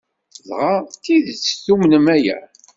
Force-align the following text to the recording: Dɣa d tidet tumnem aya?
Dɣa 0.47 0.73
d 0.91 0.93
tidet 1.03 1.45
tumnem 1.65 2.05
aya? 2.15 2.37